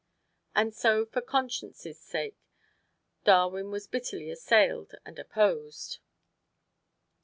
[0.55, 2.35] And so for conscience' sake,
[3.23, 5.99] Darwin was bitterly assailed and opposed.